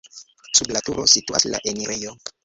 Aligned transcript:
Sub 0.59 0.71
la 0.77 0.79
turo 0.87 1.03
situas 1.15 1.45
la 1.51 1.59
enirejo. 1.73 2.15